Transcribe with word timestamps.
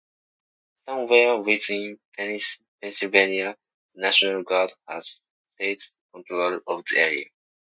Somewhere 0.87 1.37
within 1.39 1.99
Pennsylvania, 2.81 3.55
the 3.93 4.01
National 4.01 4.41
Guard 4.41 4.73
has 4.87 5.21
seized 5.59 5.95
control 6.11 6.59
of 6.65 6.83
the 6.89 6.97
area. 6.99 7.25